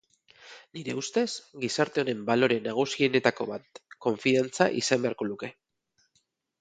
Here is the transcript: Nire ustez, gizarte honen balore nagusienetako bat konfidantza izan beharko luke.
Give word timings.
Nire 0.77 0.95
ustez, 1.01 1.25
gizarte 1.65 2.01
honen 2.03 2.23
balore 2.29 2.57
nagusienetako 2.69 3.47
bat 3.53 3.83
konfidantza 4.07 4.71
izan 4.85 5.05
beharko 5.05 5.29
luke. 5.33 5.51